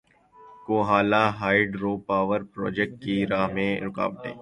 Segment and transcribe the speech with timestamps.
[0.65, 4.33] Kohala hydro power project کی راہ میں رکاوٹیں